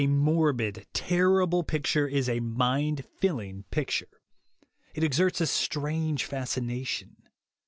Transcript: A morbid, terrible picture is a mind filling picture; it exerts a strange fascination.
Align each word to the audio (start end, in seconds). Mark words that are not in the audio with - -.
A 0.03 0.07
morbid, 0.07 0.87
terrible 0.93 1.61
picture 1.61 2.07
is 2.07 2.27
a 2.27 2.39
mind 2.39 3.05
filling 3.19 3.65
picture; 3.69 4.19
it 4.95 5.03
exerts 5.03 5.39
a 5.39 5.45
strange 5.45 6.25
fascination. 6.25 7.17